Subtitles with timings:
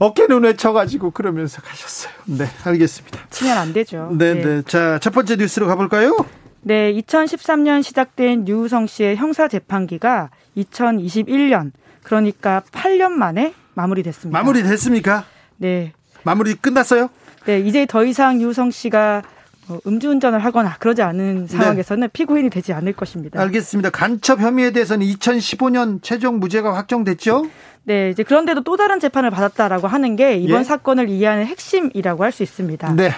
[0.00, 2.12] 어깨 눈에 쳐가지고 그러면서 가셨어요.
[2.24, 3.18] 네 알겠습니다.
[3.30, 4.08] 치면 안 되죠.
[4.12, 4.62] 네 네 네.
[4.62, 6.16] 자 첫 번째 뉴스로 가볼까요?
[6.62, 14.36] 네 2013년 시작된 유우성 씨의 형사 재판기가 2021년 그러니까 8년 만에 마무리됐습니다.
[14.38, 15.24] 마무리됐습니까?
[15.58, 15.92] 네.
[16.22, 17.10] 마무리 끝났어요?
[17.46, 19.30] 네, 이제 더 이상 유성 씨가 뭐
[19.86, 21.56] 음주운전을 하거나 그러지 않은 네.
[21.56, 22.08] 상황에서는 네.
[22.12, 23.40] 피고인이 되지 않을 것입니다.
[23.40, 23.90] 알겠습니다.
[23.90, 27.46] 간첩 혐의에 대해서는 2015년 최종 무죄가 확정됐죠?
[27.84, 30.64] 네, 이제 그런데도 또 다른 재판을 받았다라고 하는 게 이번 예?
[30.64, 32.94] 사건을 이해하는 핵심이라고 할 수 있습니다.
[32.94, 33.10] 네.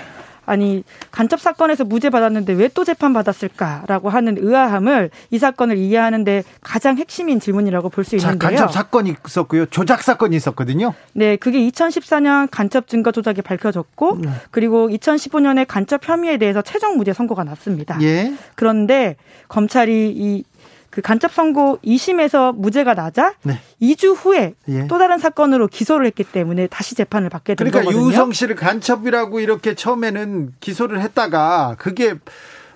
[0.45, 6.97] 아니 간첩 사건에서 무죄 받았는데 왜 또 재판 받았을까라고 하는 의아함을 이 사건을 이해하는데 가장
[6.97, 8.39] 핵심인 질문이라고 볼 수 있는데요.
[8.39, 10.95] 간첩 사건이 있었고요, 조작 사건이 있었거든요.
[11.13, 14.35] 네, 그게 2014년 간첩 증거 조작이 밝혀졌고 음.
[14.51, 17.99] 그리고 2015년에 간첩 혐의에 대해서 최종 무죄 선고가 났습니다.
[18.03, 18.33] 예.
[18.55, 19.17] 그런데
[19.49, 20.45] 검찰이 이
[20.93, 23.59] 그 간첩 선고 2심에서 무죄가 나자 네.
[23.81, 24.87] 2주 후에 예.
[24.89, 28.11] 또 다른 사건으로 기소를 했기 때문에 다시 재판을 받게 된 그러니까 거거든요.
[28.13, 32.15] 유성 씨를 간첩이라고 이렇게 처음에는 기소를 했다가 그게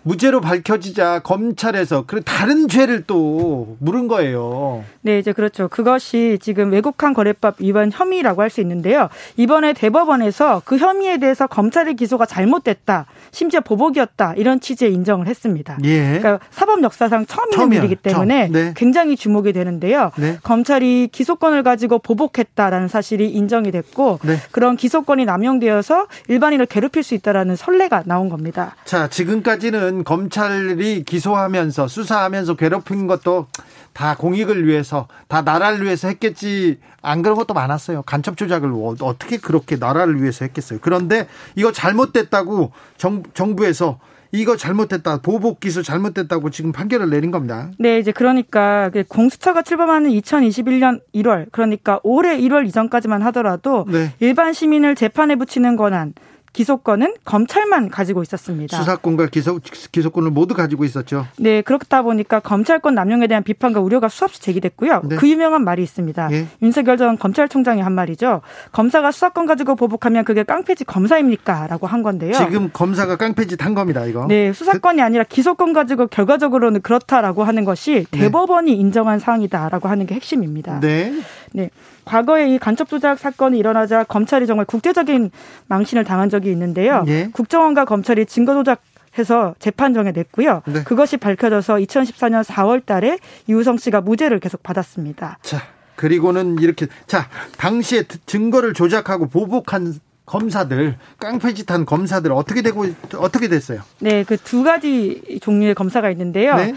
[0.07, 4.85] 무죄로 밝혀지자 검찰에서 그 다른 죄를 또 물은 거예요.
[5.03, 5.67] 네, 이제 그렇죠.
[5.67, 9.09] 그것이 지금 외국한 거래법 위반 혐의라고 할 수 있는데요.
[9.37, 13.07] 이번에 대법원에서 그 혐의에 대해서 검찰의 기소가 잘못됐다.
[13.33, 14.35] 심지어 보복이었다.
[14.37, 15.77] 이런 취지의 인정을 했습니다.
[15.83, 16.19] 예.
[16.19, 18.73] 그러니까 사법 역사상 처음 있는 일이기 때문에 네.
[18.77, 20.13] 굉장히 주목이 되는데요.
[20.17, 20.39] 네.
[20.45, 24.37] 검찰이 기소권을 가지고 보복했다라는 사실이 인정이 됐고 네.
[24.53, 28.77] 그런 기소권이 남용되어서 일반인을 괴롭힐 수 있다라는 선례가 나온 겁니다.
[28.85, 33.47] 자, 지금까지는 검찰이 기소하면서 수사하면서 괴롭힌 것도
[33.93, 38.03] 다 공익을 위해서 다 나라를 위해서 했겠지 안 그런 것도 많았어요.
[38.03, 40.79] 간첩 조작을 어, 어떻게 그렇게 나라를 위해서 했겠어요.
[40.83, 43.99] 그런데 이거 잘못됐다고 정, 정부에서
[44.33, 45.19] 이거 잘못됐다.
[45.23, 47.71] 보복 기소 잘못됐다고 지금 판결을 내린 겁니다.
[47.79, 54.13] 네, 이제 그러니까 그 공수처가 출범하는 2021년 1월, 그러니까 올해 1월 이전까지만 하더라도 네.
[54.21, 56.13] 일반 시민을 재판에 붙이는 권한,
[56.57, 58.79] 기소권은 검찰만 가지고 있었습니다.
[58.79, 59.61] 수사권과 기소,
[59.93, 61.27] 기소권을 모두 가지고 있었죠.
[61.37, 65.03] 네, 그렇다 보니까 검찰권 남용에 대한 비판과 우려가 수없이 제기됐고요.
[65.05, 65.17] 네.
[65.17, 66.33] 그 유명한 말이 있습니다.
[66.33, 66.47] 예.
[66.63, 68.41] 윤석열 전 검찰총장이 한 말이죠.
[68.73, 71.67] 검사가 수사권 가지고 보복하면 그게 깡패짓 검사입니까?
[71.67, 72.33] 라고 한 건데요.
[72.33, 74.25] 지금 검사가 깡패짓 한 겁니다, 이거.
[74.27, 78.19] 네, 수사권이 아니라 기소권 가지고 결과적으로는 그렇다라고 하는 것이 네.
[78.19, 78.79] 대법원이 네.
[78.79, 80.81] 인정한 사항이다라고 하는 게 핵심입니다.
[80.81, 81.13] 네.
[81.57, 81.71] 네.
[82.05, 85.31] 과거에 이 간첩 조작 사건이 일어나자 검찰이 정말 국제적인
[85.69, 87.03] 망신을 당한 적이 있는데요.
[87.09, 87.31] 예.
[87.33, 88.83] 국정원과 검찰이 증거 조작
[89.19, 90.63] 해서 재판 정해냈고요.
[90.67, 90.85] 네.
[90.85, 95.39] 그것이 밝혀져서 2014년 4월 달에 이우성 씨가 무죄를 계속 받았습니다.
[95.41, 95.63] 자,
[95.97, 99.95] 그리고는 이렇게 자, 당시에 증거를 조작하고 보복한
[100.27, 102.85] 검사들 깡패짓한 검사들 어떻게 되고
[103.17, 103.81] 어떻게 됐어요?
[104.01, 106.57] 네, 그 두 가지 종류의 검사가 있는데요.
[106.57, 106.75] 네?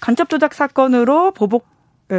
[0.00, 1.71] 간첩 조작 사건으로 보복 그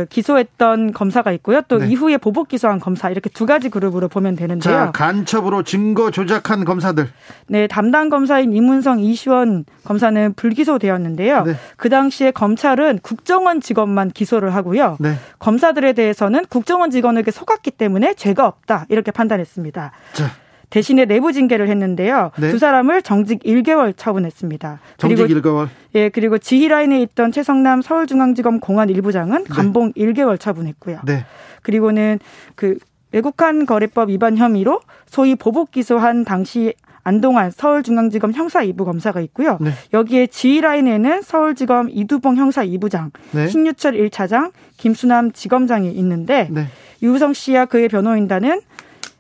[0.10, 1.62] 기소했던 검사가 있고요.
[1.68, 1.88] 또 네.
[1.88, 4.74] 이후에 보복 기소한 검사 이렇게 두 가지 그룹으로 보면 되는데요.
[4.74, 7.10] 자, 간첩으로 증거 조작한 검사들.
[7.48, 11.44] 네, 담당 검사인 이문성 이시원 검사는 불기소되었는데요.
[11.44, 11.56] 네.
[11.78, 14.98] 그 당시에 검찰은 국정원 직원만 기소를 하고요.
[15.00, 15.16] 네.
[15.40, 19.92] 검사들에 대해서는 국정원 직원에게 속았기 때문에 죄가 없다 이렇게 판단했습니다.
[20.14, 20.43] 자.
[20.74, 22.32] 대신에 내부 징계를 했는데요.
[22.40, 22.50] 네.
[22.50, 24.80] 두 사람을 정직 1개월 처분했습니다.
[24.98, 25.68] 정직 그리고, 1개월.
[25.94, 30.04] 예, 그리고 지휘 라인에 있던 최성남 서울중앙지검 공안 1부장은 감봉 네.
[30.04, 31.02] 1개월 처분했고요.
[31.06, 31.26] 네.
[31.62, 32.18] 그리고는
[32.56, 32.80] 그
[33.12, 36.74] 외국한 거래법 위반 혐의로 소위 보복 기소한 당시
[37.04, 39.60] 안동환 서울중앙지검 형사 2부 검사가 있고요.
[39.62, 39.70] 네.
[39.94, 43.48] 여기에 지휘라인에는 서울지검 이두봉 형사 2부장, 네.
[43.48, 46.66] 신유철 1차장, 김수남 지검장이 있는데 네.
[47.04, 48.62] 유성 씨와 그의 변호인단은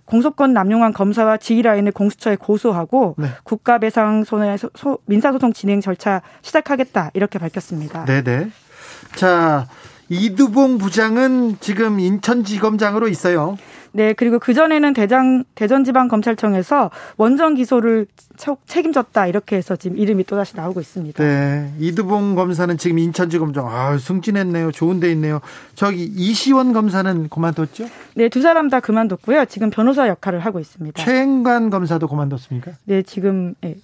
[0.06, 3.28] 공소권 남용한 검사와 지휘라인을 공수처에 고소하고 네.
[3.44, 4.58] 국가배상 손해
[5.06, 8.06] 민사소송 진행 절차 시작하겠다 이렇게 밝혔습니다.
[8.06, 8.50] 네네.
[9.16, 9.68] 자
[10.10, 13.58] 이두봉 부장은 지금 인천지검장으로 있어요.
[13.96, 18.08] 네, 그리고 그 전에는 대장 대전지방검찰청에서 원전 기소를
[18.66, 21.24] 책임졌다 이렇게 해서 지금 이름이 또 다시 나오고 있습니다.
[21.24, 24.72] 네, 이두봉 검사는 지금 인천지검장 아 승진했네요.
[24.72, 25.42] 좋은 데 있네요.
[25.76, 27.88] 저기 이시원 검사는 그만뒀죠?
[28.16, 29.46] 네, 두 사람 다 그만뒀고요.
[29.46, 31.04] 지금 변호사 역할을 하고 있습니다.
[31.04, 32.72] 최행관 검사도 그만뒀습니까?
[32.86, 33.76] 네, 지금 네,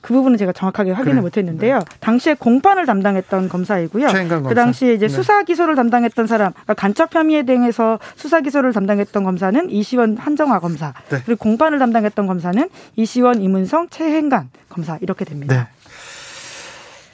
[0.00, 1.22] 그 부분은 제가 정확하게 확인을 그래.
[1.22, 1.78] 못했는데요.
[1.78, 1.84] 네.
[2.00, 4.08] 당시에 공판을 담당했던 검사이고요.
[4.48, 5.14] 그 당시에 이제 네.
[5.14, 10.94] 수사 기소를 담당했던 사람, 그러니까 간첩 혐의에 대해서 수사 기소를 담당했던 검사는 이시원 한정화 검사,
[11.10, 11.20] 네.
[11.24, 15.54] 그리고 공판을 담당했던 검사는 이시원 이문성 최행관 검사 이렇게 됩니다.
[15.54, 15.66] 네.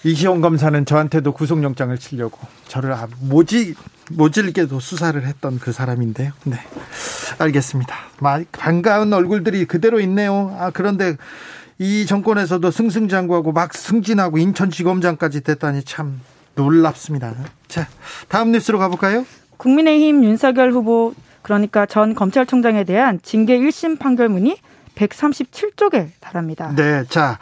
[0.08, 2.38] 이시원 검사는 저한테도 구속영장을 치려고
[2.68, 3.74] 저를 아, 모지
[4.12, 6.30] 모질게도 수사를 했던 그 사람인데요.
[6.44, 6.56] 네,
[7.38, 7.96] 알겠습니다.
[8.52, 10.56] 반가운 얼굴들이 그대로 있네요.
[10.60, 11.16] 아 그런데
[11.78, 16.20] 이 정권에서도 승승장구하고 막 승진하고 인천지검장까지 됐다니 참
[16.54, 17.34] 놀랍습니다.
[17.68, 17.86] 자,
[18.28, 19.26] 다음 뉴스로 가볼까요?
[19.58, 24.56] 국민의힘 윤석열 후보 그러니까 전 검찰총장에 대한 징계 1심 판결문이
[24.94, 26.74] 137쪽에 달합니다.
[26.74, 27.38] 네, 자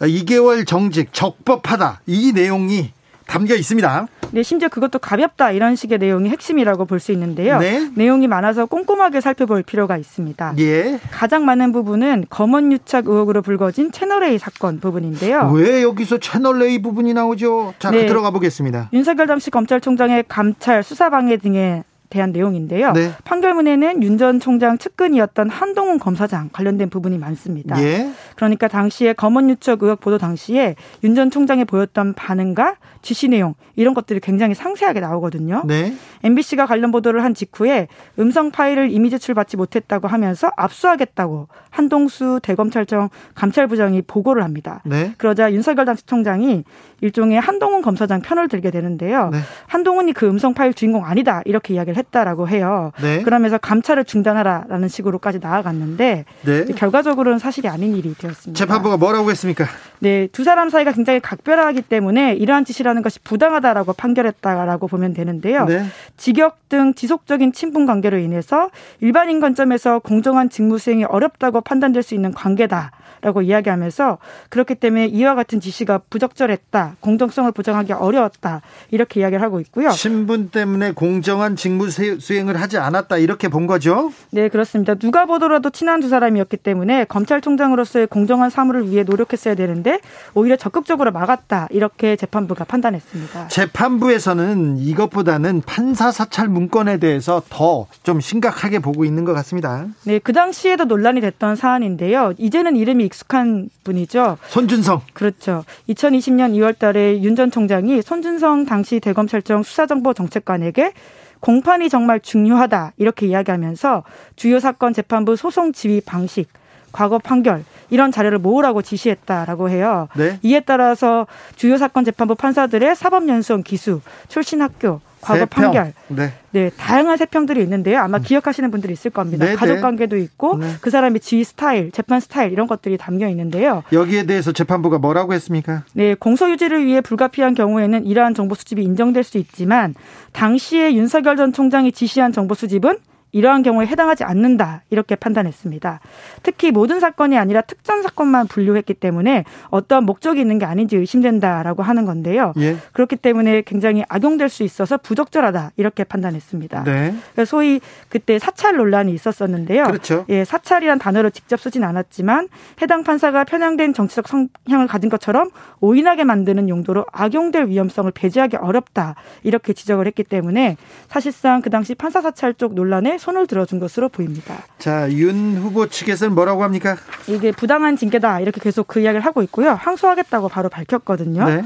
[0.00, 2.92] 2개월 정직 적법하다 이 내용이
[3.26, 4.06] 담겨 있습니다.
[4.32, 7.58] 네, 심지어 그것도 가볍다 이런 식의 내용이 핵심이라고 볼 수 있는데요.
[7.58, 7.90] 네.
[7.96, 10.54] 내용이 많아서 꼼꼼하게 살펴볼 필요가 있습니다.
[10.58, 11.00] 예.
[11.10, 15.50] 가장 많은 부분은 검언 유착 의혹으로 불거진 채널 A 사건 부분인데요.
[15.52, 17.74] 왜 여기서 채널 A 부분이 나오죠?
[17.80, 18.06] 자, 네.
[18.06, 18.88] 들어가 보겠습니다.
[18.92, 21.82] 윤석열 당시 검찰총장의 감찰 수사 방해 등의
[22.12, 22.92] 대한 내용인데요.
[22.92, 23.10] 네.
[23.24, 27.82] 판결문에는 윤 전 총장 측근이었던 한동훈 검사장 관련된 부분이 많습니다.
[27.82, 28.10] 예.
[28.36, 33.94] 그러니까 당시에 검언 유착 의혹 보도 당시에 윤 전 총장이 보였던 반응과 지시 내용 이런
[33.94, 35.62] 것들이 굉장히 상세하게 나오거든요.
[35.66, 35.94] 네.
[36.22, 37.88] MBC가 관련 보도를 한 직후에
[38.18, 44.82] 음성 파일을 이미 제출받지 못했다고 하면서 압수하겠다고 한동수 대검찰청 감찰부장이 보고를 합니다.
[44.84, 45.14] 네.
[45.18, 46.64] 그러자 윤석열 당시 총장이
[47.00, 49.30] 일종의 한동훈 검사장 편을 들게 되는데요.
[49.30, 49.38] 네.
[49.66, 52.92] 한동훈이 그 음성 파일 주인공 아니다 이렇게 이야기를 했다라고 해요.
[53.00, 53.22] 네.
[53.22, 56.64] 그러면서 감찰을 중단하라라는 식으로까지 나아갔는데 네.
[56.66, 58.58] 결과적으로는 사실이 아닌 일이 되었습니다.
[58.58, 59.66] 재판부가 뭐라고 했습니까?
[60.00, 65.64] 네, 두 사람 사이가 굉장히 각별하기 때문에 이러한 짓이라는 것이 부당하다라고 판결했다라고 보면 되는데요.
[65.66, 65.84] 네.
[66.16, 68.70] 직역 등 지속적인 친분 관계로 인해서
[69.00, 72.90] 일반인 관점에서 공정한 직무 수행이 어렵다고 판단될 수 있는 관계다.
[73.22, 74.18] 라고 이야기하면서
[74.50, 76.96] 그렇기 때문에 이와 같은 지시가 부적절했다.
[77.00, 78.62] 공정성을 보장하기 어려웠다.
[78.90, 79.90] 이렇게 이야기를 하고 있고요.
[79.90, 83.18] 신분 때문에 공정한 직무 수행을 하지 않았다.
[83.18, 84.12] 이렇게 본 거죠?
[84.30, 84.94] 네, 그렇습니다.
[84.96, 90.00] 누가 보더라도 친한 두 사람이었기 때문에 검찰총장으로서의 공정한 사무를 위해 노력했어야 되는데
[90.34, 91.68] 오히려 적극적으로 막았다.
[91.70, 93.48] 이렇게 재판부가 판단했습니다.
[93.48, 99.86] 재판부에서는 이것보다는 판사 사찰 문건에 대해서 더 좀 심각하게 보고 있는 것 같습니다.
[100.04, 102.32] 네, 그 당시에도 논란이 됐던 사안인데요.
[102.38, 104.38] 이제는 이름이 익숙한 분이죠.
[104.48, 105.02] 손준성.
[105.12, 105.64] 그렇죠.
[105.88, 110.92] 2020년 2월 달에 윤 전 총장이 손준성 당시 대검찰청 수사정보정책관에게
[111.40, 114.04] 공판이 정말 중요하다 이렇게 이야기하면서
[114.36, 116.48] 주요 사건 재판부 소송 지휘 방식,
[116.92, 120.08] 과거 판결 이런 자료를 모으라고 지시했다라고 해요.
[120.14, 120.38] 네?
[120.42, 121.26] 이에 따라서
[121.56, 125.94] 주요 사건 재판부 판사들의 사법연수원 기수, 출신 학교, 과거 판결.
[126.08, 126.32] 네.
[126.50, 126.70] 네.
[126.76, 128.00] 다양한 세평들이 있는데요.
[128.00, 128.22] 아마 음.
[128.22, 129.46] 기억하시는 분들이 있을 겁니다.
[129.46, 129.80] 네, 가족 네.
[129.80, 130.66] 관계도 있고 네.
[130.80, 133.84] 그 사람의 지휘 스타일, 재판 스타일 이런 것들이 담겨 있는데요.
[133.92, 135.84] 여기에 대해서 재판부가 뭐라고 했습니까?
[135.94, 139.94] 네, 공소 유지를 위해 불가피한 경우에는 이러한 정보 수집이 인정될 수 있지만
[140.32, 142.98] 당시에 윤석열 전 총장이 지시한 정보 수집은
[143.32, 146.00] 이러한 경우에 해당하지 않는다 이렇게 판단했습니다.
[146.42, 152.04] 특히 모든 사건이 아니라 특정 사건만 분류했기 때문에 어떤 목적이 있는 게 아닌지 의심된다라고 하는
[152.04, 152.52] 건데요.
[152.58, 152.76] 예.
[152.92, 156.84] 그렇기 때문에 굉장히 악용될 수 있어서 부적절하다 이렇게 판단했습니다.
[156.84, 157.14] 네.
[157.46, 159.84] 소위 그때 사찰 논란이 있었었는데요.
[159.84, 160.26] 그렇죠.
[160.28, 162.48] 예, 사찰이란 단어를 직접 쓰진 않았지만
[162.82, 169.72] 해당 판사가 편향된 정치적 성향을 가진 것처럼 오인하게 만드는 용도로 악용될 위험성을 배제하기 어렵다 이렇게
[169.72, 170.76] 지적을 했기 때문에
[171.08, 174.56] 사실상 그 당시 판사 사찰 쪽 논란에 손을 들어준 것으로 보입니다.
[174.78, 176.96] 자, 윤 후보 측에서는 뭐라고 합니까?
[177.28, 179.70] 이게 부당한 징계다 이렇게 계속 그 이야기를 하고 있고요.
[179.70, 181.44] 항소하겠다고 바로 밝혔거든요.
[181.44, 181.64] 네.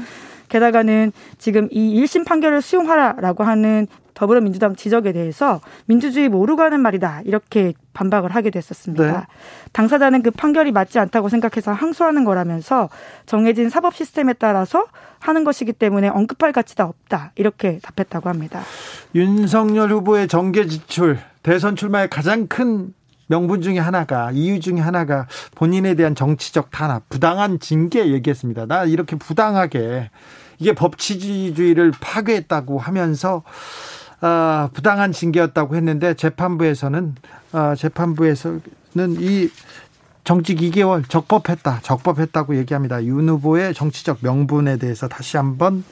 [0.49, 7.73] 게다가는 지금 이 1심 판결을 수용하라라고 하는 더불어민주당 지적에 대해서 민주주의 모르고 하는 말이다 이렇게
[7.93, 9.19] 반박을 하게 됐었습니다.
[9.19, 9.25] 네.
[9.73, 12.89] 당사자는 그 판결이 맞지 않다고 생각해서 항소하는 거라면서
[13.25, 14.85] 정해진 사법 시스템에 따라서
[15.19, 18.61] 하는 것이기 때문에 언급할 가치가 없다 이렇게 답했다고 합니다.
[19.15, 22.93] 윤석열 후보의 정계 지출 대선 출마의 가장 큰
[23.27, 28.65] 명분 중에 하나가 이유 중에 하나가 본인에 대한 정치적 탄압, 부당한 징계 얘기했습니다.
[28.65, 30.09] 나 이렇게 부당하게
[30.59, 33.43] 이게 법치주의를 파괴했다고 하면서
[34.19, 37.15] 어, 부당한 징계였다고 했는데 재판부에서는
[37.53, 38.59] 어, 재판부에서는
[39.21, 39.49] 이
[40.27, 41.79] 정직 2개월 적법했다.
[41.83, 43.01] 적법했다고 얘기합니다.
[43.05, 45.85] 윤 후보의 정치적 명분에 대해서 다시 한번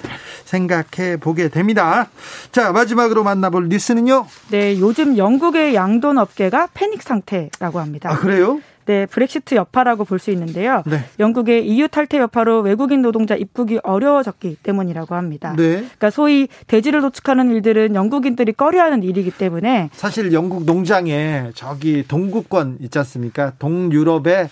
[0.43, 2.09] 생각해 보게 됩니다.
[2.51, 4.25] 자, 마지막으로 만나볼 뉴스는요?
[4.49, 8.11] 네, 요즘 영국의 양돈 업계가 패닉 상태라고 합니다.
[8.11, 8.59] 아, 그래요?
[8.85, 10.83] 네, 브렉시트 여파라고 볼 수 있는데요.
[10.85, 11.03] 네.
[11.19, 15.53] 영국의 EU 탈퇴 여파로 외국인 노동자 입국이 어려워졌기 때문이라고 합니다.
[15.57, 15.75] 네.
[15.77, 22.97] 그러니까 소위 대지를 도축하는 일들은 영국인들이 꺼려하는 일이기 때문에 사실 영국 농장에 저기 동구권 있지
[22.99, 23.51] 않습니까?
[23.59, 24.49] 동유럽에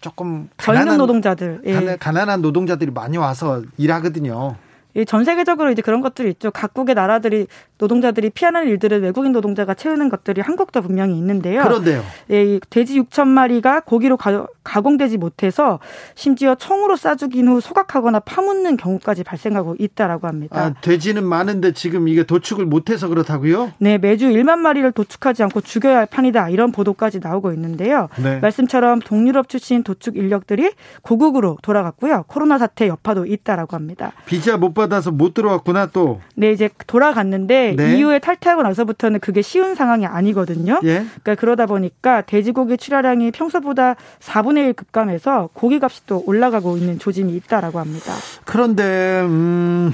[0.00, 1.96] 조금 가난한 노동자들, 예.
[1.98, 4.56] 가난한 노동자들이 많이 와서 일하거든요.
[5.04, 6.50] 전 세계적으로 이제 그런 것들이 있죠.
[6.50, 7.46] 각국의 나라들이
[7.78, 11.62] 노동자들이 피하는 일들을 외국인 노동자가 채우는 것들이 한국도 분명히 있는데요.
[11.62, 12.02] 그런데요.
[12.30, 15.80] 예, 돼지 6천 마리가 고기로 가, 공되지 못해서
[16.14, 20.58] 심지어 총으로 쏴죽인 후 소각하거나 파묻는 경우까지 발생하고 있다라고 합니다.
[20.58, 23.72] 아, 돼지는 많은데 지금 이게 도축을 못해서 그렇다고요?
[23.78, 28.08] 네, 매주 1만 마리를 도축하지 않고 죽여야 할 판이다 이런 보도까지 나오고 있는데요.
[28.22, 28.38] 네.
[28.38, 30.72] 말씀처럼 동유럽 출신 도축 인력들이
[31.02, 32.24] 고국으로 돌아갔고요.
[32.28, 34.12] 코로나 사태 여파도 있다라고 합니다.
[34.26, 36.20] 비자 못 받 아서 못 들어왔구나 또.
[36.34, 37.96] 네, 이제 돌아갔는데 네.
[37.96, 40.80] 이후에 탈퇴하고 나서부터는 그게 쉬운 상황이 아니거든요.
[40.84, 41.04] 예.
[41.22, 47.78] 그러니까 그러다 보니까 돼지고기 출하량이 평소보다 4분의 1 급감해서 고기값이 또 올라가고 있는 조짐이 있다라고
[47.78, 48.12] 합니다.
[48.44, 49.92] 그런데 음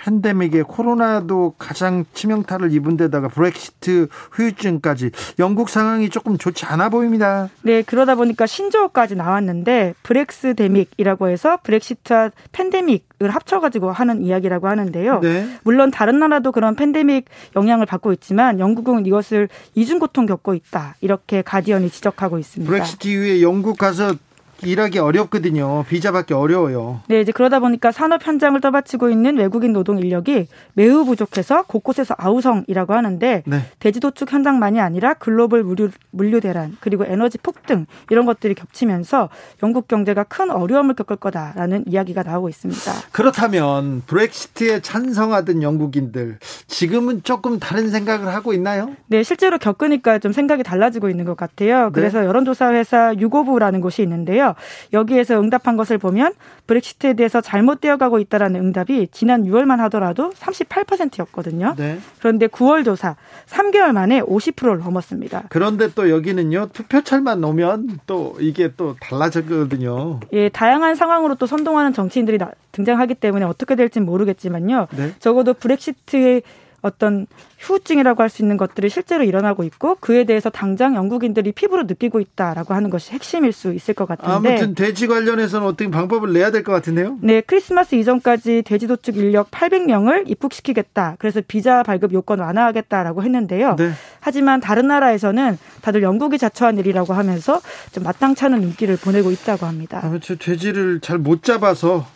[0.00, 7.48] 팬데믹에 코로나도 가장 치명타를 입은 데다가 브렉시트 후유증까지 영국 상황이 조금 좋지 않아 보입니다.
[7.62, 15.20] 네, 그러다 보니까 신조어까지 나왔는데 브렉스 데믹이라고 해서 브렉시트와 팬데믹을 합쳐가지고 하는 이야기라고 하는데요.
[15.20, 15.46] 네.
[15.64, 17.26] 물론 다른 나라도 그런 팬데믹
[17.56, 22.70] 영향을 받고 있지만 영국은 이것을 이중 고통 겪고 있다 이렇게 가디언이 지적하고 있습니다.
[22.70, 24.14] 브렉시트 이후에 영국 가서
[24.62, 25.84] 일하기 어렵거든요.
[25.88, 27.00] 비자 받기 어려워요.
[27.08, 32.94] 네, 이제 그러다 보니까 산업 현장을 떠받치고 있는 외국인 노동 인력이 매우 부족해서 곳곳에서 아우성이라고
[32.94, 33.60] 하는데 네.
[33.78, 39.28] 대지 도축 현장만이 아니라 글로벌 물류, 물류 대란 그리고 에너지 폭등 이런 것들이 겹치면서
[39.62, 42.92] 영국 경제가 큰 어려움을 겪을 거다라는 이야기가 나오고 있습니다.
[43.12, 48.94] 그렇다면 브렉시트에 찬성하던 영국인들 지금은 조금 다른 생각을 하고 있나요?
[49.06, 51.86] 네, 실제로 겪으니까 좀 생각이 달라지고 있는 것 같아요.
[51.86, 51.90] 네.
[51.92, 52.26] 그래서 네.
[52.26, 54.49] 여론조사 회사 유고부라는 곳이 있는데요.
[54.92, 56.32] 여기에서 응답한 것을 보면
[56.66, 61.74] 브렉시트에 대해서 잘못되어 가고 있다라는 응답이 지난 6월만 하더라도 38%였거든요.
[61.76, 61.98] 네.
[62.18, 63.16] 그런데 9월 조사
[63.46, 65.44] 3개월 만에 50%를 넘었습니다.
[65.48, 66.70] 그런데 또 여기는요.
[66.72, 70.20] 투표철만 오면 또 이게 또 달라졌거든요.
[70.32, 72.38] 예, 다양한 상황으로 또 선동하는 정치인들이
[72.72, 74.88] 등장하기 때문에 어떻게 될지 모르겠지만요.
[74.96, 75.12] 네.
[75.18, 76.42] 적어도 브렉시트의
[76.82, 77.26] 어떤
[77.58, 82.74] 후유증이라고 할 수 있는 것들이 실제로 일어나고 있고 그에 대해서 당장 영국인들이 피부로 느끼고 있다라고
[82.74, 86.72] 하는 것이 핵심일 수 있을 것 같은데 아무튼 돼지 관련해서는 어떤 방법을 내야 될 것
[86.72, 87.18] 같은데요.
[87.22, 91.16] 네, 크리스마스 이전까지 돼지 도 축 인력 800명을 입국시키겠다.
[91.18, 93.76] 그래서 비자 발급 요건 완화하겠다라고 했는데요.
[93.76, 93.90] 네.
[94.20, 97.60] 하지만 다른 나라에서는 다들 영국이 자처한 일이라고 하면서
[97.92, 100.00] 좀 마땅찮은 인기를 보내고 있다고 합니다.
[100.02, 102.06] 아무튼 돼지를 잘 못 잡아서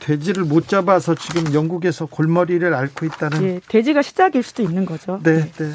[0.00, 3.42] 돼지를 못 잡아서 지금 영국에서 골머리를 앓고 있다는.
[3.42, 5.20] 예, 돼지가 시작일 수도 있는 거죠.
[5.22, 5.52] 네, 네.
[5.56, 5.74] 네.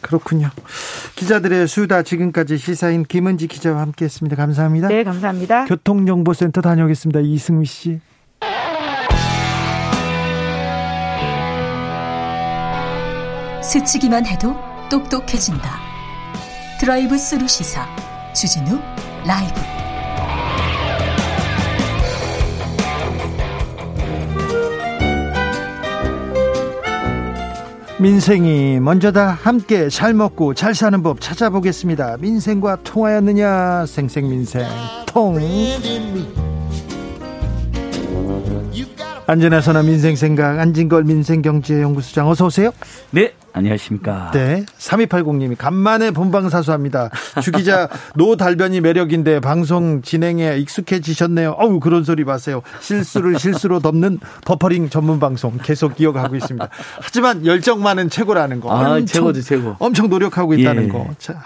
[0.00, 0.50] 그렇군요.
[1.16, 4.36] 기자들의 수다 지금까지 시사인 김은지 기자와 함께했습니다.
[4.36, 4.88] 감사합니다.
[4.88, 5.64] 네, 감사합니다.
[5.66, 7.20] 교통정보센터 다녀오겠습니다.
[7.20, 8.00] 이승미 씨.
[13.62, 14.56] 스치기만 해도
[14.90, 15.78] 똑똑해진다.
[16.80, 17.86] 드라이브 스루 시사
[18.32, 18.80] 주진우
[19.26, 19.77] 라이브.
[28.00, 29.26] 민생이 먼저다.
[29.26, 32.18] 함께 잘 먹고 잘 사는 법 찾아보겠습니다.
[32.20, 33.86] 민생과 통하였느냐?
[33.86, 34.64] 생생민생.
[35.06, 35.36] 통
[39.28, 42.70] 안전하서나 민생생각 안진걸 민생경제연구소장 어서 오세요.
[43.10, 44.30] 네 안녕하십니까.
[44.32, 44.64] 네.
[44.78, 47.10] 3280님이 간만에 본방사수합니다.
[47.42, 51.56] 주기자 노달변이 매력인데 방송 진행에 익숙해지셨네요.
[51.58, 52.62] 어우, 그런 소리 마세요.
[52.80, 56.66] 실수를 실수로 덮는 버퍼링 전문 방송 계속 이어가고 있습니다.
[57.02, 58.70] 하지만 열정만은 최고라는 거.
[58.70, 59.76] 아, 엄청, 최고죠, 최고.
[59.78, 60.88] 엄청 노력하고 있다는 예.
[60.88, 61.06] 거.
[61.18, 61.42] 자,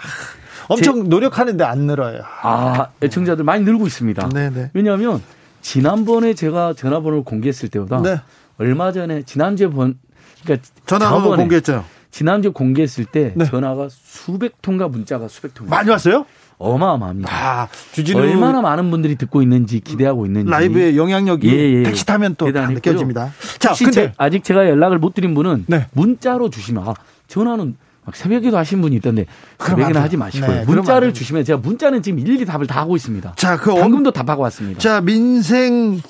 [0.69, 2.21] 엄청 제, 노력하는데 안 늘어요.
[2.43, 4.29] 아, 애청자들 많이 늘고 있습니다.
[4.29, 4.49] 네네.
[4.51, 4.69] 네.
[4.73, 5.21] 왜냐하면
[5.63, 8.21] 지난번에 제가 전화번호를 공개했을 때보다 네.
[8.59, 9.97] 얼마 전에 지난주에 본
[10.43, 11.83] 그러니까 전화번호 공개했죠.
[12.11, 13.45] 지난주 공개했을 때 네.
[13.45, 15.67] 전화가 수백 통과 문자가 수백 통.
[15.67, 16.25] 많이 왔어요?
[16.59, 17.29] 어마어마합니다.
[17.31, 21.83] 아, 주진우 얼마나 많은 분들이 듣고 있는지 기대하고 있는지 라이브의 영향력이 예, 예.
[21.83, 23.33] 택시 타면 또 느껴집니다.
[23.57, 25.87] 자, 근데 제, 아직 제가 연락을 못 드린 분은 네.
[25.93, 26.93] 문자로 주시면 아,
[27.27, 29.25] 전화는 막 새벽에도 하신 분이 있던데
[29.59, 30.51] 새벽에는 하지 마시고요.
[30.51, 33.33] 네, 문자를 주시면 제가 문자는 지금 일일이 답을 다 하고 있습니다.
[33.37, 34.79] 자, 그 방금도 답하고 왔습니다.
[34.79, 36.01] 자, 민생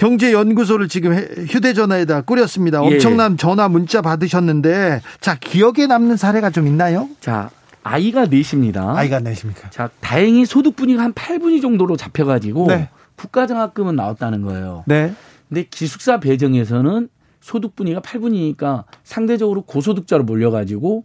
[0.00, 2.82] 경제연구소를 지금 휴대전화에다 꾸렸습니다.
[2.84, 2.86] 예.
[2.86, 7.06] 엄청난 전화 문자 받으셨는데 자 기억에 남는 사례가 좀 있나요?
[7.20, 7.50] 자
[7.82, 8.94] 아이가 넷입니다.
[8.96, 9.68] 아이가 넷입니까?
[9.70, 12.88] 자, 다행히 소득 분위가 한 8분위 정도로 잡혀가지고 네.
[13.16, 14.84] 국가장학금은 나왔다는 거예요.
[14.86, 15.12] 네.
[15.48, 17.08] 근데 기숙사 배정에서는
[17.40, 21.04] 소득 분위가 8분위니까 상대적으로 고소득자로 몰려가지고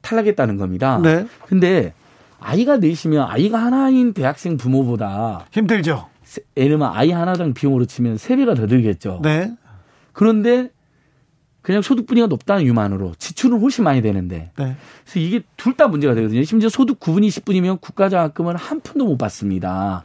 [0.00, 0.98] 탈락했다는 겁니다.
[1.02, 1.26] 네.
[1.46, 1.92] 근데
[2.40, 6.08] 아이가 넷이면 아이가 하나인 대학생 부모보다 힘들죠.
[6.54, 9.20] 들면 아이 하나당 비용으로 치면 3배가 더 들겠죠.
[9.22, 9.52] 네.
[10.12, 10.70] 그런데
[11.62, 14.50] 그냥 소득 분위가 높다는 이유만으로 지출은 훨씬 많이 되는데.
[14.56, 14.76] 네.
[15.04, 16.42] 그래서 이게 둘 다 문제가 되거든요.
[16.44, 20.02] 심지어 소득 9분 20분이면 국가장학금을 한 푼도 못 받습니다.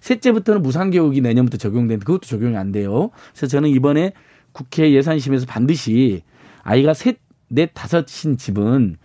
[0.00, 3.10] 셋째부터는 무상교육이 내년부터 적용되는데 그것도 적용이 안 돼요.
[3.32, 4.12] 그래서 저는 이번에
[4.52, 6.22] 국회 예산심에서 반드시
[6.62, 7.18] 아이가 셋,
[7.48, 8.96] 넷, 다섯인 집은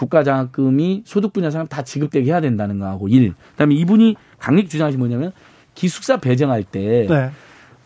[0.00, 3.34] 국가장학금이 소득 분야상 다 지급되게 해야 된다는 거하고 일.
[3.52, 5.32] 그다음에 이분이 강력 주장하신 뭐냐면
[5.74, 7.30] 기숙사 배정할 때 네.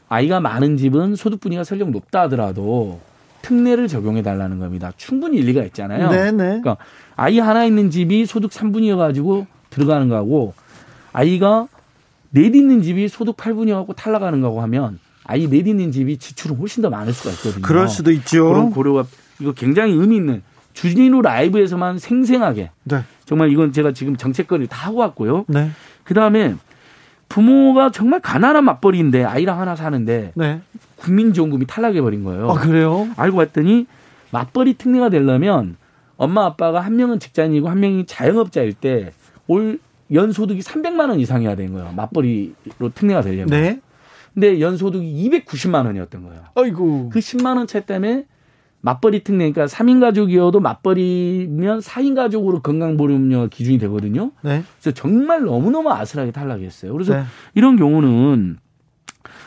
[0.08, 3.00] 아이가 많은 집은 소득 분위가 설령 높다 하더라도
[3.42, 4.92] 특례를 적용해 달라는 겁니다.
[4.96, 6.08] 충분히 일리가 있잖아요.
[6.08, 6.30] 네네.
[6.30, 6.60] 네.
[6.60, 6.76] 그러니까
[7.16, 10.54] 아이 하나 있는 집이 소득 3분이어 가지고 들어가는 거하고
[11.12, 11.66] 아이가
[12.30, 16.82] 넷 있는 집이 소득 8분이어 갖고 탈락하는 거고 하면 아이 넷 있는 집이 지출은 훨씬
[16.82, 17.62] 더 많을 수가 있거든요.
[17.62, 18.48] 그럴 수도 있죠.
[18.48, 19.04] 그런 고려가
[19.40, 20.42] 이거 굉장히 의미 있는
[20.74, 23.02] 주진우 라이브에서만 생생하게 네.
[23.24, 25.46] 정말 이건 제가 지금 정책거리 다 하고 왔고요.
[25.48, 25.70] 네.
[26.04, 26.54] 그다음에
[27.28, 30.60] 부모가 정말 가난한 맞벌이인데 아이랑 하나 사는데 네.
[30.96, 32.50] 국민지원금이 탈락해 버린 거예요.
[32.50, 33.08] 아, 그래요?
[33.16, 33.86] 알고 봤더니
[34.30, 35.76] 맞벌이 특례가 되려면
[36.16, 39.12] 엄마 아빠가 한 명은 직장인이고 한 명이 자영업자일 때
[39.46, 39.78] 올
[40.12, 41.92] 연소득이 300만 원 이상이어야 되는 거예요.
[41.96, 43.46] 맞벌이로 특례가 되려면.
[43.48, 43.80] 네.
[44.32, 46.42] 근데 연소득이 290만 원이었던 거예요.
[46.54, 47.10] 아이고.
[47.10, 48.24] 그 10만 원 차이 때문에
[48.84, 54.30] 맞벌이 특례, 그러니까 3인 가족이어도 맞벌이면 4인 가족으로 건강보험료 기준이 되거든요.
[54.42, 54.62] 네.
[54.78, 56.92] 그래서 정말 너무너무 아슬하게 탈락했어요.
[56.92, 57.24] 그래서 네.
[57.54, 58.58] 이런 경우는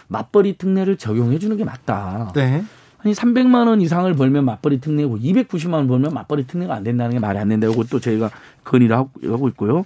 [0.07, 2.31] 맞벌이 특례를 적용해 주는 게 맞다.
[2.33, 2.63] 네.
[2.97, 7.19] 아니 300만 원 이상을 벌면 맞벌이 특례고 290만 원 벌면 맞벌이 특례가 안 된다는 게
[7.19, 7.67] 말이 안 된다.
[7.67, 8.31] 이것도 저희가
[8.63, 9.85] 건의를 하고 있고요.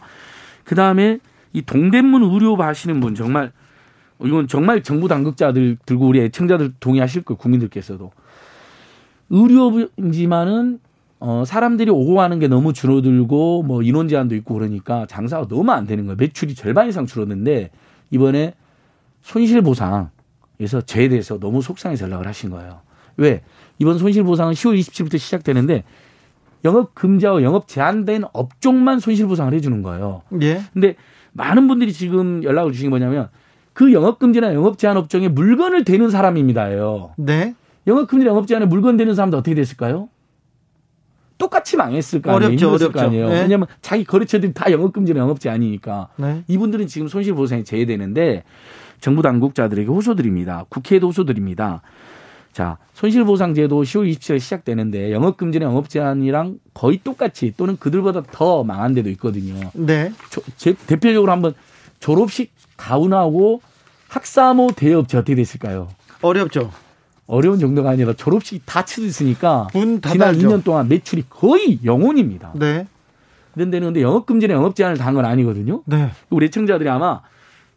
[0.64, 1.20] 그다음에
[1.52, 3.52] 이 동대문 의료 하시는 분 정말
[4.24, 7.38] 이건 정말 정부 당국자들 들고 우리 애청자들 동의하실 거예요.
[7.38, 8.12] 국민들께서도.
[9.32, 10.80] 의료지만은
[11.20, 15.86] 어 사람들이 오고 가는 게 너무 줄어들고 뭐 인원 제한도 있고 그러니까 장사가 너무 안
[15.86, 16.18] 되는 거예요.
[16.18, 17.70] 매출이 절반 이상 줄었는데
[18.10, 18.54] 이번에
[19.22, 22.82] 손실보상에서 제대해서 너무 속상해서 연락을 하신 거예요.
[23.18, 23.42] 왜?
[23.80, 25.84] 이번 손실보상은 10월 27일부터 시작되는데
[26.66, 30.24] 영업 금지와 영업 제한된 업종만 손실보상을 해주는 거예요.
[30.42, 30.62] 예.
[30.74, 30.96] 근데
[31.34, 33.30] 많은 분들이 지금 연락을 주신 게 뭐냐면
[33.74, 37.14] 그 영업 금지나 영업 제한 업종에 물건을 대는 사람입니다요.
[37.18, 37.56] 네.
[37.88, 40.10] 영업금지 영업제한에 물건 되는 사람도 어떻게 됐을까요?
[41.38, 42.48] 똑같이 망했을 거 아니에요.
[42.50, 42.92] 어렵죠, 어렵죠.
[42.92, 43.30] 거 아니에요.
[43.30, 43.42] 네.
[43.42, 46.44] 왜냐하면 자기 거래처들이 다 영업금지나 영업제한이니까 네.
[46.48, 48.44] 이분들은 지금 손실보상에 제외되는데
[49.00, 50.66] 정부 당국자들에게 호소드립니다.
[50.70, 51.82] 국회에도 호소드립니다.
[52.54, 59.72] 자, 손실보상제도 10월 27일 시작되는데 영업금지나 영업제한이랑 거의 똑같이 또는 그들보다 더 망한 데도 있거든요.
[59.74, 60.12] 네.
[60.30, 61.56] 조, 제, 대표적으로 한번
[62.00, 63.62] 졸업식 가운하고
[64.10, 65.88] 학사모 대업체 어떻게 됐을까요?
[66.22, 66.72] 어렵죠.
[67.28, 72.54] 어려운 정도가 아니라 졸업식이 다 치러졌으니까 문 지난 2년 동안 매출이 거의 영원입니다.
[72.56, 72.88] 네.
[73.54, 75.84] 그런데 근데 영업 금지나 영업 제한을 당한 건 아니거든요.
[75.86, 76.12] 네.
[76.30, 77.22] 우리 애청자들이 아마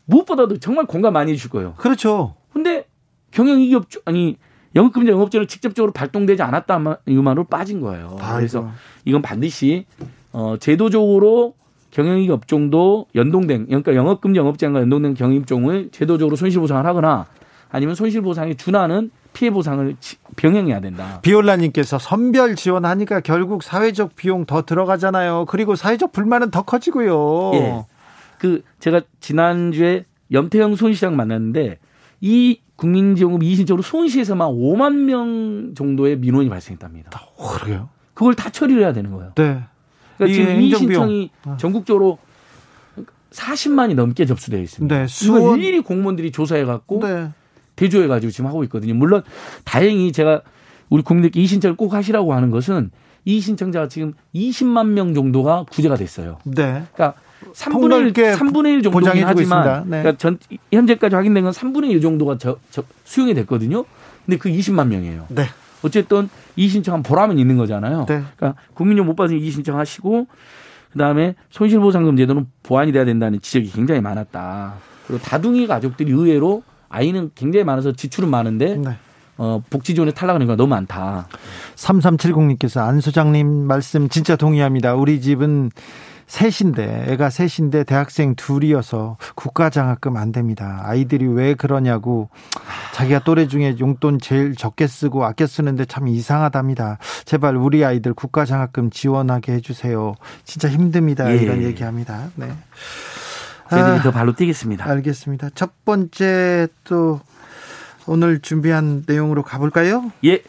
[0.07, 1.75] 무엇보다도 정말 공감 많이 해주실 거예요.
[1.77, 2.35] 그렇죠.
[2.53, 2.87] 근데
[3.31, 4.37] 경영이업 아니
[4.75, 8.17] 영업 금지 영업 제한을 직접적으로 발동되지 않았다 이만으로 빠진 거예요.
[8.21, 8.37] 아이고.
[8.37, 8.71] 그래서
[9.05, 9.87] 이건 반드시
[10.33, 11.55] 어 제도적으로
[11.91, 17.27] 경영이익 업종도 연동된 그러니까 영업 금지 영업 제한과 연동된 경영업종을 제도적으로 손실 보상을 하거나
[17.71, 19.97] 아니면 손실 보상에 준하는 피해 보상을
[20.37, 21.21] 병행해야 된다.
[21.21, 25.45] 비올라님께서 선별 지원하니까 결국 사회적 비용 더 들어가잖아요.
[25.47, 27.51] 그리고 사회적 불만은 더 커지고요.
[27.55, 27.85] 예.
[28.39, 31.79] 그 제가 지난주에 염태영 손시장 만났는데
[32.23, 37.11] 이 국민지원금 이신적으로 수원시에서만 5만 명 정도의 민원이 발생했답니다.
[37.37, 37.91] 어, 그래요?
[38.15, 39.33] 그걸 다 처리를 해야 되는 거예요.
[39.35, 39.63] 네.
[40.17, 41.57] 그러니까 지금 이 신청이 어.
[41.59, 42.19] 전국적으로
[43.31, 44.97] 40만이 넘게 접수되어 있습니다.
[44.97, 45.07] 네.
[45.07, 47.31] 수원 일일이 공무원들이 조사해 갖고 네.
[47.77, 48.95] 대조해가지고 지금 하고 있거든요.
[48.95, 49.23] 물론
[49.65, 50.43] 다행히 제가
[50.91, 52.91] 우리 국민들께 이 신청을 꼭 하시라고 하는 것은
[53.25, 56.39] 이 신청자가 지금 20만 명 정도가 구제가 됐어요.
[56.45, 56.83] 네.
[56.93, 57.15] 그러니까
[57.53, 60.03] 3분의 1, 3분의 1 정도긴 하지만 네.
[60.03, 60.39] 그러니까 전
[60.73, 63.85] 현재까지 확인된 건 3분의 1 정도가 저, 저 수용이 됐거든요.
[64.25, 65.27] 근데 그 20만 명이에요.
[65.29, 65.47] 네.
[65.83, 68.07] 어쨌든 이 신청한 보람은 있는 거잖아요.
[68.09, 68.23] 네.
[68.37, 70.27] 그러니까 국민용 못 받으니 이 신청하시고
[70.93, 74.75] 그다음에 손실보상금 제도는 보완이 돼야 된다는 지적이 굉장히 많았다.
[75.07, 76.63] 그리고 다둥이 가족들이 의외로
[76.95, 78.97] 아이는 굉장히 많아서 지출은 많은데 네.
[79.37, 81.27] 어, 복지존에 탈락하는 거 너무 많다.
[81.75, 84.95] 3370님께서 안 소장님 말씀 진짜 동의합니다.
[84.95, 85.71] 우리 집은
[86.27, 90.81] 셋인데 애가 셋인데 대학생 둘이어서 국가장학금 안 됩니다.
[90.85, 92.29] 아이들이 왜 그러냐고
[92.95, 96.99] 자기가 또래 중에 용돈 제일 적게 쓰고 아껴 쓰는데 참 이상하답니다.
[97.25, 100.15] 제발 우리 아이들 국가장학금 지원하게 해주세요.
[100.45, 101.31] 진짜 힘듭니다.
[101.31, 101.37] 예.
[101.37, 102.29] 이런 얘기합니다.
[102.37, 102.49] 네.
[103.75, 104.89] 저희들이 아, 더 발로 뛰겠습니다.
[104.89, 105.51] 알겠습니다.
[105.55, 107.21] 첫 번째 또
[108.07, 110.13] 오늘 준비한 내용으로 가볼까요?
[110.25, 110.43] 예.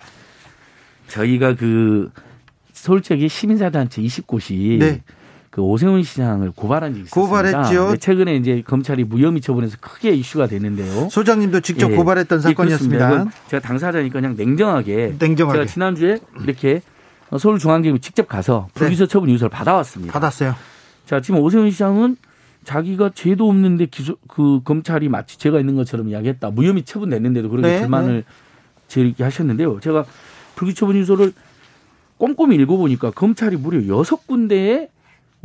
[1.07, 2.11] 저희가 그
[2.73, 5.01] 서울 지역의 시민사단체 20곳이 네.
[5.49, 7.27] 그 오세훈 시장을 고발한 적이 있습니다.
[7.27, 7.91] 고발했죠.
[7.91, 11.07] 네, 최근에 이제 검찰이 무혐의 처분해서 크게 이슈가 됐는데요.
[11.09, 11.95] 소장님도 직접 예.
[11.95, 13.25] 고발했던 예, 사건이었습니다.
[13.47, 15.59] 제가 당사자니까 그냥 냉정하게, 냉정하게.
[15.59, 16.81] 제가 지난주에 이렇게
[17.37, 18.79] 서울중앙지검 직접 가서 네.
[18.79, 20.11] 불기소 처분 유서를 받아왔습니다.
[20.11, 20.55] 받았어요.
[21.05, 22.17] 자, 지금 오세훈 시장은
[22.65, 26.49] 자기가 죄도 없는데 기소 그 검찰이 마치 죄가 있는 것처럼 이야기했다.
[26.49, 28.23] 무혐의 처분됐는데도 그렇게 네, 불만을 네.
[28.87, 29.79] 제기 하셨는데요.
[29.79, 30.05] 제가
[30.55, 31.31] 불기소 처분 유서를
[32.17, 34.89] 꼼꼼히 읽어보니까 검찰이 무려 여섯 군데에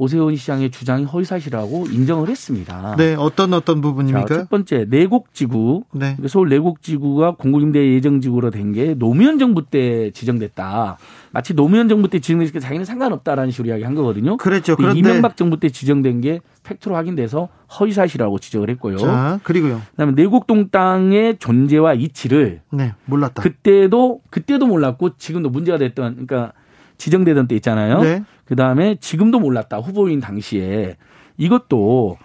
[0.00, 2.96] 오세훈 시장의 주장이 허위사실이라고 인정을 했습니다.
[2.96, 4.26] 네, 어떤 어떤 부분입니까?
[4.26, 6.16] 자, 첫 번째 내곡지구, 네.
[6.26, 10.96] 서울 내곡지구가 공공임대 예정지구로 된 게 노무현 정부 때 지정됐다.
[11.32, 14.36] 마치 노무현 정부 때 지정됐으니까 자기는 상관없다라는 식으로 이야기한 거거든요.
[14.38, 14.74] 그렇죠.
[14.76, 18.96] 그런데 이명박 정부 때 지정된 게 팩트로 확인돼서 허위사실이라고 지적을 했고요.
[18.96, 19.82] 자, 그리고요.
[19.90, 23.42] 그다음에 내곡동 땅의 존재와 이치를 네, 몰랐다.
[23.42, 26.52] 그때도 그때도 몰랐고 지금도 문제가 됐던 그러니까
[26.96, 28.00] 지정되던 때 있잖아요.
[28.02, 28.22] 네.
[28.50, 29.78] 그 다음에 지금도 몰랐다.
[29.78, 30.96] 후보인 당시에.
[31.38, 32.18] 이것도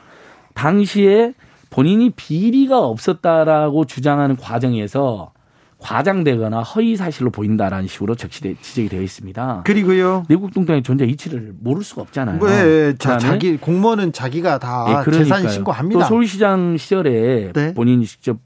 [0.55, 1.33] 당시에
[1.69, 5.33] 본인이 비리가 없었다라고 주장하는 과정에서
[5.77, 9.61] 과장되거나 허위 사실로 보인다라는 식으로 적시돼 지적이 되어 있습니다.
[9.67, 10.23] 그리고요.
[10.27, 12.43] 내국 동장의 존재 이치를 모를 수가 없잖아요.
[12.43, 15.99] 네, 자, 자기 공무원은 자기가 다 네, 재산 신고합니다.
[15.99, 17.73] 또 서울시장 시절에 네.
[17.75, 18.39] 본인이 직접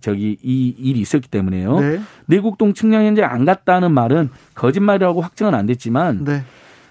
[0.00, 1.80] 저기 이 일이 있었기 때문에요.
[1.80, 2.00] 네.
[2.26, 6.44] 내곡동 측량 현재 안 갔다는 말은 거짓말이라고 확정은 안 됐지만 네.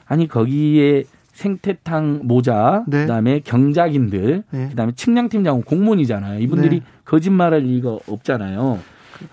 [0.05, 3.01] 아니 거기에 생태탕 모자, 네.
[3.01, 4.69] 그다음에 경작인들, 네.
[4.69, 6.39] 그다음에 측량팀장은 공무원이잖아요.
[6.39, 6.85] 이분들이 네.
[7.05, 8.79] 거짓말할 리가 없잖아요.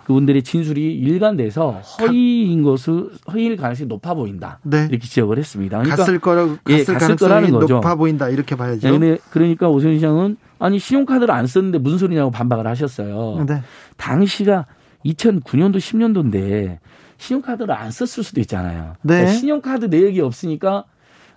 [0.04, 4.58] 그분들의 진술이 일관돼서 허위인 것을 허위일 가능성이 높아 보인다.
[4.62, 4.86] 네.
[4.90, 5.78] 이렇게 지적을 했습니다.
[5.78, 7.74] 그러니까 갔을 거라 예, 갔을 거라는 거죠.
[7.74, 8.98] 높아 보인다 이렇게 봐야죠.
[8.98, 13.44] 네, 그러니까 오세훈 시장은 아니 신용카드를 안 썼는데 무슨 소리냐고 반박을 하셨어요.
[13.46, 13.62] 네.
[13.96, 14.66] 당시가
[15.04, 16.78] 2009년도 10년도인데
[17.20, 18.94] 신용카드를 안 썼을 수도 있잖아요.
[19.02, 19.14] 네.
[19.14, 20.84] 그러니까 신용카드 내역이 없으니까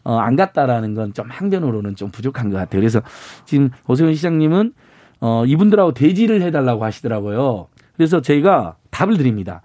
[0.05, 2.79] 어, 안 갔다라는 건 좀 항변으로는 좀 부족한 것 같아요.
[2.81, 3.01] 그래서
[3.45, 4.73] 지금 오세훈 시장님은
[5.21, 7.67] 어, 이분들하고 대지를 해달라고 하시더라고요.
[7.95, 9.61] 그래서 저희가 답을 드립니다.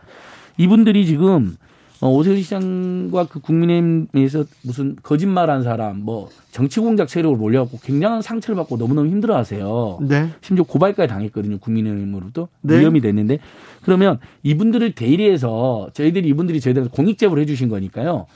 [0.56, 1.56] 이분들이 지금
[2.00, 8.56] 어, 오세훈 시장과 그 국민의힘에서 무슨 거짓말한 사람, 뭐 정치 공작 세력을 몰려갖고 굉장한 상처를
[8.56, 9.98] 받고 너무너무 힘들어하세요.
[10.02, 10.28] 네.
[10.40, 11.58] 심지어 고발까지 당했거든요.
[11.58, 12.78] 국민의힘으로부터 네.
[12.78, 13.38] 위험이 됐는데
[13.82, 18.26] 그러면 이분들을 대리해서 저희들이 이분들이 저희들한테 공익 제보를 해주신 거니까요.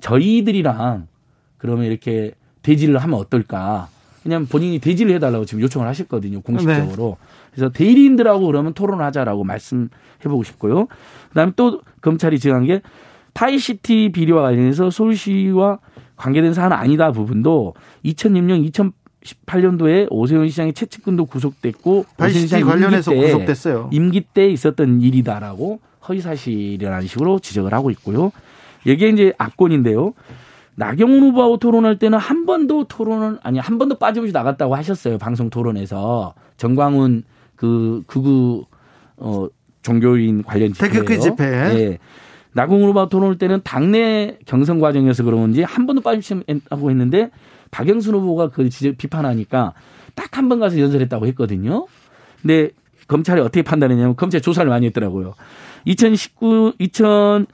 [0.00, 1.08] 저희들이랑
[1.56, 3.88] 그러면 이렇게 대질을 하면 어떨까?
[4.24, 6.40] 왜냐하면 본인이 대질을 해달라고 지금 요청을 하셨거든요.
[6.42, 7.16] 공식적으로.
[7.20, 7.26] 네.
[7.52, 10.86] 그래서 대리인들하고 그러면 토론하자라고 말씀해보고 싶고요.
[11.30, 12.82] 그다음에 또 검찰이 지적한 게
[13.38, 15.78] 파이시티 비리와 관련해서 서울시와
[16.16, 17.74] 관계된 사안 아니다 부분도
[18.04, 18.68] 2006년
[19.22, 23.90] 2018년도에 오세훈 시장의 최측근도 구속됐고 파이시티 관련해서 임기 구속됐어요.
[23.92, 28.32] 임기 때 있었던 일이다라고 허위 사실이라는 식으로 지적을 하고 있고요.
[28.86, 30.14] 여기에 이제 압권인데요.
[30.74, 35.16] 나경원 후보하고 토론할 때는 한 번도 토론은 아니 한 번도 빠짐없이 나갔다고 하셨어요.
[35.18, 37.22] 방송 토론에서 정광훈
[37.54, 38.64] 그 극우
[39.16, 39.46] 어
[39.82, 40.92] 종교인 관련 집회예요.
[40.92, 41.44] 태극기 집회.
[41.44, 41.98] 예.
[42.52, 46.34] 나경원 후보 토론할 때는 당내 경선 과정에서 그런지 한 번도 빠짐없이
[46.70, 47.30] 하고 했는데
[47.70, 49.74] 박영순 후보가 그걸 비판하니까
[50.14, 51.86] 딱 한 번 가서 연설했다고 했거든요.
[52.42, 52.70] 근데
[53.06, 55.34] 검찰이 어떻게 판단했냐면 검찰 조사를 많이 했더라고요.
[55.84, 57.46] 2019 2019년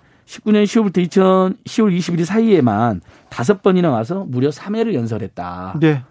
[0.65, 6.03] 10월부터 2000 10월 21일 사이에만 다섯 번이나 와서 무려 3회를 연설했다라고 네.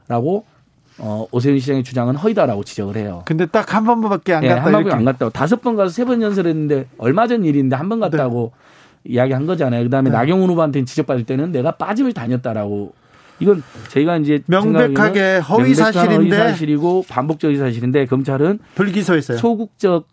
[1.00, 3.24] 어, 오세훈 시장의 주장은 허위다라고 지적을 해요.
[3.26, 4.64] 근데 딱 한 번밖에 안 네, 갔다.
[4.66, 5.32] 한 번밖에 안 갔다고.
[5.32, 8.52] 다섯 번 가서 세 번 연설했는데 얼마 전 일인데 한 번 갔다고
[9.04, 9.14] 네.
[9.14, 9.84] 이야기한 거잖아요.
[9.84, 10.16] 그다음에 네.
[10.16, 12.94] 나경원 후보한테는 지적받을 때는 내가 빠짐을 다녔다라고.
[13.40, 19.38] 이건 저희가 이제 명백하게 허위 사실인데 허위 사실이고 반복적인 사실인데 검찰은 불기소했어요.
[19.40, 20.08] 소극적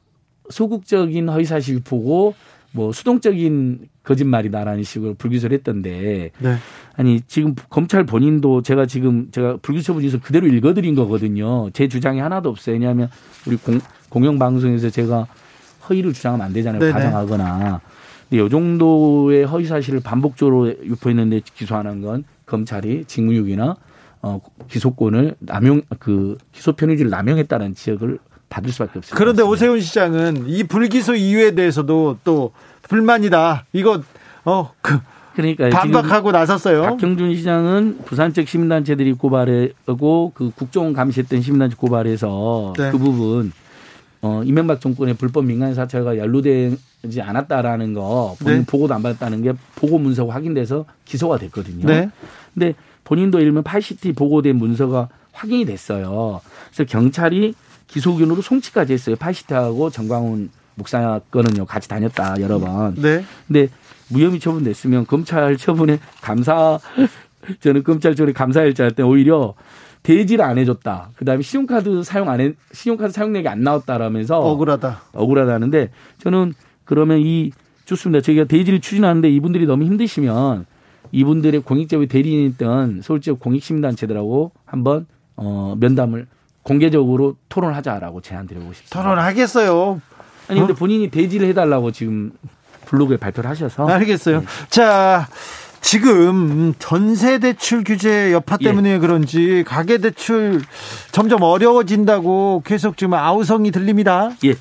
[0.49, 2.35] 소극적인 허위 사실 유포고
[2.73, 6.57] 뭐 수동적인 거짓말이다라는 식으로 불기소를 했던데 네.
[6.97, 11.71] 아니 지금 검찰 본인도 제가 지금 제가 불기소 분에서 그대로 읽어드린 거거든요.
[11.71, 12.75] 제 주장이 하나도 없어요.
[12.75, 13.09] 왜냐하면
[13.47, 15.27] 우리 공, 공영 방송에서 제가
[15.89, 16.81] 허위를 주장하면 안 되잖아요.
[16.81, 16.93] 네네.
[16.93, 17.81] 가정하거나.
[18.29, 23.77] 근데 이 정도의 허위 사실을 반복적으로 유포했는데 기소하는 건 검찰이 직무유기나
[24.23, 28.19] 어, 기소권을 남용 그 기소 편의주를 남용했다는 지적을
[28.51, 29.17] 받을 수밖에 없습니다.
[29.17, 33.65] 그런데 오세훈 시장은 이 불기소 이유에 대해서도 또 불만이다.
[33.73, 34.03] 이거
[34.45, 34.99] 어 그
[35.35, 36.83] 그러니까 반박하고 나섰어요.
[36.83, 42.91] 박형준 시장은 부산 쪽 시민단체들이 고발하고 그 국정원 감시했던 시민단체 고발해서 네.
[42.91, 43.53] 그 부분
[44.23, 48.67] 어 이명박 정권의 불법 민간 사찰과 연루되지 않았다라는 거 본인 네.
[48.67, 51.87] 보고도 안 받았다는 게 보고 문서가 확인돼서 기소가 됐거든요.
[51.87, 52.11] 네.
[52.53, 56.41] 근데 본인도 일면 80T 보고된 문서가 확인이 됐어요.
[56.71, 57.55] 그래서 경찰이
[57.91, 59.17] 기소균으로 송치까지 했어요.
[59.17, 62.95] 80T하고 정광훈 목사 건은요 같이 다녔다 여러 번.
[62.95, 63.25] 네.
[63.47, 63.69] 근데
[64.09, 66.79] 무혐의 처분됐으면 검찰 처분에 감사
[67.61, 69.55] 저는 검찰 처분에 감사할 줄 알았더니 오히려
[70.03, 71.11] 대지를 안 해줬다.
[71.17, 75.03] 그다음에 신용카드 사용 안 해, 신용카드 사용액이 안 나왔다라면서 억울하다.
[75.13, 77.51] 억울하다는데 저는 그러면 이
[77.85, 78.23] 좋습니다.
[78.23, 80.67] 저희가 대지를 추진하는데 이분들이 너무 힘드시면
[81.13, 86.27] 이분들의 공익제보 대리인이던 서울지역 공익시민단체들하고 한번 어 면담을
[86.63, 89.03] 공개적으로 토론하자라고 제안드리고 싶습니다.
[89.03, 90.01] 토론하겠어요.
[90.49, 90.77] 아니 근데 어?
[90.77, 92.33] 본인이 대지를 해달라고 지금
[92.87, 94.41] 블로그에 발표를 하셔서 알겠어요.
[94.41, 94.47] 네.
[94.69, 95.29] 자.
[95.83, 98.67] 지금 전세 대출 규제 여파 예.
[98.67, 98.99] 때문에 예.
[98.99, 100.61] 그런지 가계 대출
[101.11, 104.31] 점점 어려워진다고 계속 지금 아우성이 들립니다.
[104.45, 104.55] 예.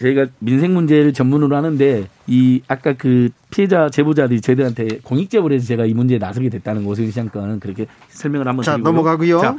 [0.00, 5.86] 저희가 민생 문제를 전문으로 하는데 이 아까 그 피해자 제보자들이 저희들한테 공익 제보를 해서 제가
[5.86, 8.92] 이 문제에 나서게 됐다는 것을 시장 건은 그렇게 설명을 한번 자, 드리고요.
[8.92, 9.40] 넘어가고요.
[9.40, 9.56] 자,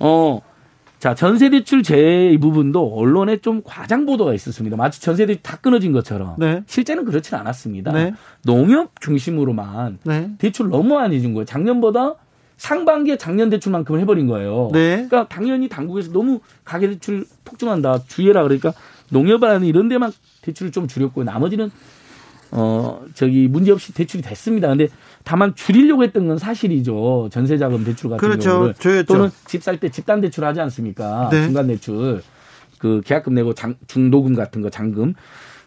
[0.00, 0.40] 어
[1.04, 4.74] 자, 전세대출 제 이 부분도 언론에 좀 과장 보도가 있었습니다.
[4.78, 6.36] 마치 전세대출 다 끊어진 것처럼.
[6.38, 6.62] 네.
[6.66, 7.92] 실제는 그렇지는 않았습니다.
[7.92, 8.14] 네.
[8.46, 10.30] 농협 중심으로만 네.
[10.38, 11.44] 대출 너무 많이 준 거예요.
[11.44, 12.14] 작년보다
[12.56, 14.70] 상반기에 작년 대출만큼 해버린 거예요.
[14.72, 14.94] 네.
[15.06, 18.04] 그러니까 당연히 당국에서 너무 가계대출 폭증한다.
[18.08, 18.42] 주의해라.
[18.42, 18.72] 그러니까
[19.10, 21.70] 농협이라는 이런 데만 대출을 좀 줄였고 나머지는
[22.50, 24.68] 어, 저기 문제없이 대출이 됐습니다.
[24.68, 24.88] 근데
[25.24, 27.30] 다만 줄이려고 했던 건 사실이죠.
[27.32, 28.50] 전세자금 대출 같은 그렇죠.
[28.50, 29.04] 경우를 조였죠.
[29.04, 31.28] 또는 집 살 때 집단 대출 하지 않습니까?
[31.32, 31.44] 네.
[31.44, 32.22] 중간 대출.
[32.78, 35.14] 그 계약금 내고 장, 중도금 같은 거 잔금.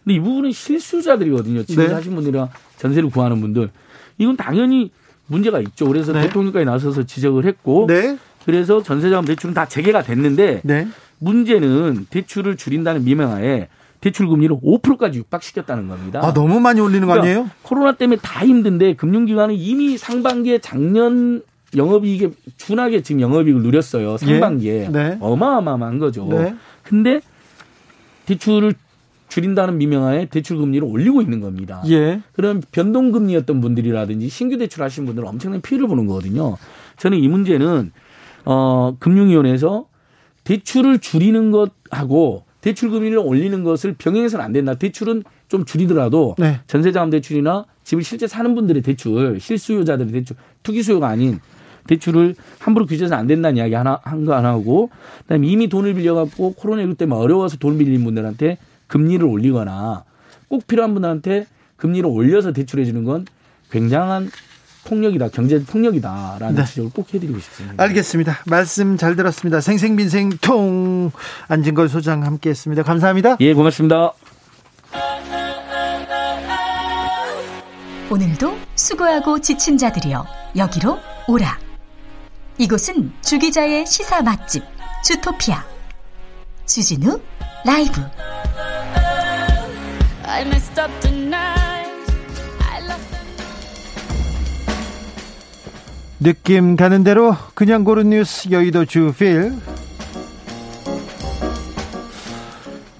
[0.04, 1.63] 근데 이 부분은 실수자들이거든요.
[1.63, 1.89] 집을 네.
[1.89, 3.72] 사신 분들이랑 전세를 구하는 분들.
[4.20, 4.91] 이건 당연히
[5.26, 5.88] 문제가 있죠.
[5.88, 6.22] 그래서 네.
[6.22, 8.17] 대통령까지 나서서 지적을 했고 네.
[8.46, 10.88] 그래서 전세자금 대출은 다 재개가 됐는데 네.
[11.17, 13.67] 문제는 대출을 줄인다는 미명하에
[14.01, 16.21] 대출 금리를 5%까지 육박시켰다는 겁니다.
[16.23, 17.49] 아, 너무 많이 올리는 거 그러니까 아니에요?
[17.63, 21.41] 코로나 때문에 다 힘든데 금융기관은 이미 상반기에 작년
[21.75, 24.13] 영업이익에 준하게 지금 영업이익을 누렸어요.
[24.13, 24.17] 예.
[24.17, 24.83] 상반기에.
[24.86, 24.88] 예?
[24.89, 25.17] 네.
[25.19, 26.27] 어마어마한 거죠.
[26.29, 26.55] 네.
[26.83, 27.21] 근데
[28.25, 28.75] 대출을
[29.29, 31.83] 줄인다는 미명하에 대출 금리를 올리고 있는 겁니다.
[31.88, 32.21] 예.
[32.33, 36.57] 그럼 변동 금리였던 분들이라든지 신규 대출 하신 분들은 엄청난 피해를 보는 거거든요.
[36.97, 37.91] 저는 이 문제는
[38.45, 39.86] 어 금융위원회에서
[40.45, 44.73] 대출을 줄이는 것하고 대출 금리를 올리는 것을 병행해서는 안 된다.
[44.73, 46.60] 대출은 좀 줄이더라도 네.
[46.67, 51.39] 전세자금 대출이나 집을 실제 사는 분들의 대출, 실수요자들의 대출, 투기 수요가 아닌
[51.88, 56.97] 대출을 함부로 규제해서는 안 된다는 이야기 하나 한거 하나 하고 그다음에 이미 돈을 빌려갖고 코로나19
[56.97, 60.03] 때문에 어려워서 돈 빌린 분들한테 금리를 올리거나
[60.49, 61.45] 꼭 필요한 분들한테
[61.77, 63.25] 금리를 올려서 대출해 주는 건
[63.71, 64.30] 굉장한
[64.88, 66.65] 폭력이다, 경제 폭력이다라는 네.
[66.65, 67.84] 지적을 꼭 해드리고 싶습니다.
[67.84, 68.39] 알겠습니다.
[68.45, 69.62] 말씀 잘 들었습니다.
[69.62, 71.12] 생생민생통
[71.47, 72.84] 안진걸 소장 함께했습니다.
[72.84, 73.38] 감사합니다.
[73.41, 74.13] 예, 고맙습니다.
[78.10, 80.97] 오늘도 수고하고 지친 자들이여 여기로
[81.28, 81.60] 오라.
[82.58, 84.63] 이곳은 주기자의 시사 맛집
[85.04, 85.63] 주토피아
[86.65, 87.19] 주진우
[87.65, 88.02] 라이브.
[96.19, 99.53] 느낌 가는 대로 그냥 고른 뉴스 여의도 주필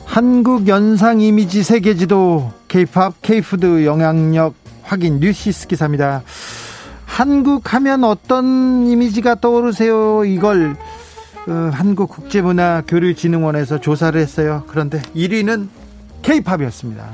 [0.06, 4.53] 한국 연상 이미지 세계지도 케이팝 케이푸드 영향력
[4.84, 6.21] 확인 뉴시스 기사입니다.
[7.06, 10.25] 한국 하면 어떤 이미지가 떠오르세요?
[10.25, 10.75] 이걸
[11.47, 14.65] 어, 한국국제문화교류진흥원에서 조사를 했어요.
[14.67, 15.69] 그런데 1위는
[16.21, 17.10] 케이팝이었습니다.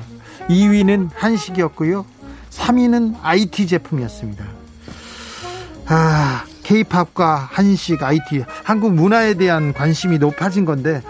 [0.49, 2.05] 2위는 한식이었고요.
[2.51, 4.52] 3위는 IT 제품이었습니다.
[5.87, 11.01] 아, 케이팝과 한식, IT, 한국 문화에 대한 관심이 높아진 건데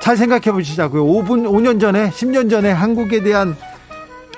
[0.00, 1.04] 잘 생각해 보시자고요.
[1.04, 3.56] 5분, 5년 전에, 10년 전에 한국에 대한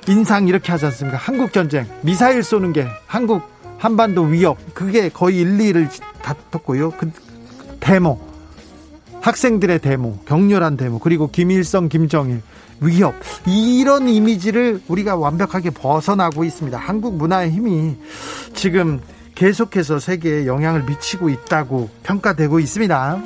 [0.07, 1.16] 인상 이렇게 하지 않습니까?
[1.16, 3.42] 한국 전쟁, 미사일 쏘는 게 한국
[3.79, 5.88] 한반도 위협, 그게 거의 1, 2를
[6.22, 6.90] 다퉜고요.
[6.92, 7.11] 그
[7.81, 8.20] 데모,
[9.22, 12.42] 학생들의 데모, 격렬한 데모, 그리고 김일성, 김정일
[12.81, 13.14] 위협
[13.46, 16.77] 이런 이미지를 우리가 완벽하게 벗어나고 있습니다.
[16.77, 17.96] 한국 문화의 힘이
[18.55, 19.00] 지금
[19.35, 23.23] 계속해서 세계에 영향을 미치고 있다고 평가되고 있습니다.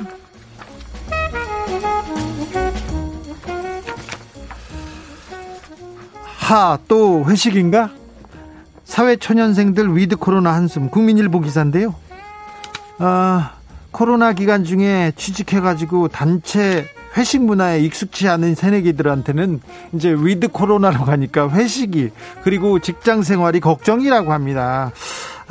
[6.37, 7.91] 하, 또 회식인가?
[8.83, 11.93] 사회초년생들 위드 코로나 한숨, 국민일보 기사인데요.
[12.97, 13.53] 아,
[13.91, 19.61] 코로나 기간 중에 취직해가지고 단체 회식 문화에 익숙치 않은 새내기들한테는
[19.93, 22.09] 이제 위드 코로나로 가니까 회식이
[22.43, 24.91] 그리고 직장 생활이 걱정이라고 합니다.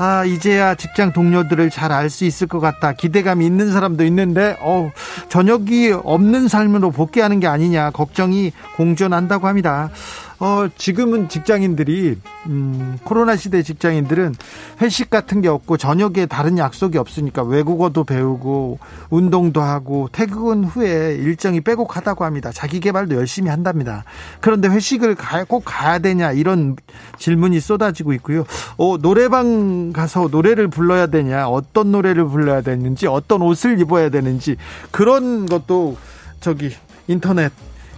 [0.01, 2.93] 아, 이제야 직장 동료들을 잘 알 수 있을 것 같다.
[2.93, 4.91] 기대감이 있는 사람도 있는데, 어,
[5.29, 9.91] 저녁이 없는 삶으로 복귀하는 게 아니냐, 걱정이 공존한다고 합니다.
[10.41, 14.37] 어, 지금은 직장인들이, 음, 코로나 시대 직장인들은
[14.81, 18.79] 회식 같은 게 없고 저녁에 다른 약속이 없으니까 외국어도 배우고
[19.11, 22.53] 운동도 하고 퇴근 후에 일정이 빼곡하다고 합니다.
[22.53, 24.05] 자기 개발도 열심히 한답니다.
[24.41, 26.77] 그런데 회식을 가, 꼭 가야 되냐 이런
[27.19, 28.45] 질문이 쏟아지고 있고요.
[28.77, 34.57] 어, 노래방 가서 노래를 불러야 되냐, 어떤 노래를 불러야 되는지, 어떤 옷을 입어야 되는지
[34.93, 35.97] 그런 것도
[36.41, 36.71] 저기
[37.09, 37.51] 인터넷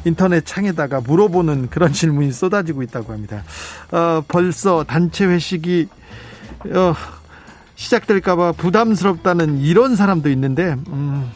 [0.05, 3.43] 인터넷 창에다가 물어보는 그런 질문이 쏟아지고 있다고 합니다.
[3.93, 5.89] 어, 벌써 단체 회식이
[6.75, 6.95] 어,
[7.75, 11.31] 시작될까봐 부담스럽다는 이런 사람도 있는데 음,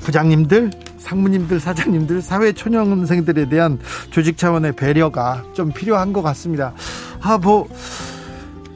[0.00, 3.78] 부장님들, 상무님들, 사장님들, 사회 초년생들에 대한
[4.10, 6.72] 조직 차원의 배려가 좀 필요한 것 같습니다.
[7.20, 7.68] 아, 뭐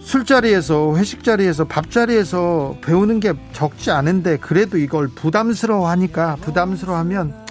[0.01, 7.46] 술자리에서 회식 자리에서 밥 자리에서 배우는 게 적지 않은데 그래도 이걸 부담스러워하니까 부담스러워하면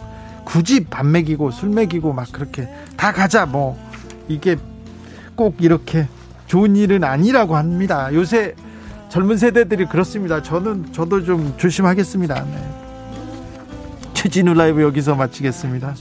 [0.45, 3.77] 굳이 밥 먹이고 술 먹이고 막 그렇게 다 가자 뭐
[4.27, 4.55] 이게
[5.35, 6.07] 꼭 이렇게
[6.47, 8.09] 좋은 일은 아니라고 합니다.
[8.13, 8.55] 요새
[9.09, 10.41] 젊은 세대들이 그렇습니다.
[10.41, 12.43] 저는 저도 좀 조심하겠습니다.
[12.43, 12.69] 네.
[14.13, 15.95] 최진우 라이브 여기서 마치겠습니다.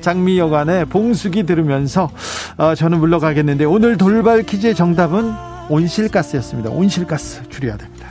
[0.00, 2.10] 장미 여관의 봉숙이 들으면서
[2.56, 5.32] 어, 저는 물러가겠는데 오늘 돌발 퀴즈의 정답은
[5.68, 6.70] 온실가스였습니다.
[6.70, 8.08] 온실가스 줄여야 됩니다.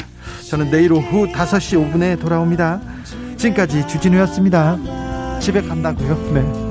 [0.49, 2.81] 저는 내일 오후 5시 5분에 돌아옵니다.
[3.37, 5.14] 지금까지 주진우였습니다.
[5.45, 6.15] 집에 간다고요?
[6.33, 6.64] 네.